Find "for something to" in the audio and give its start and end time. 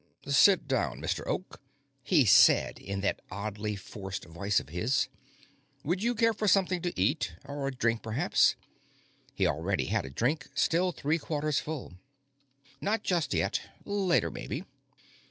6.33-6.99